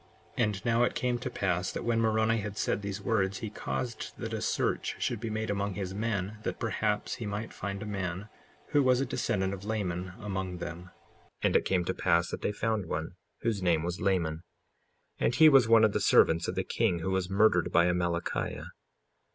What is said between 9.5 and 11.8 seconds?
of Laman among them. 55:5 And it